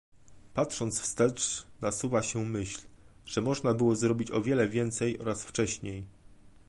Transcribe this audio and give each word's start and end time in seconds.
Patrząc 0.53 0.99
wstecz 1.01 1.65
nasuwa 1.81 2.21
się 2.23 2.45
myśl, 2.45 2.79
że 3.25 3.41
można 3.41 3.73
było 3.73 3.95
zrobić 3.95 4.31
o 4.31 4.41
wiele 4.41 4.67
więcej 4.69 5.19
oraz 5.19 5.43
wcześniej 5.45 6.05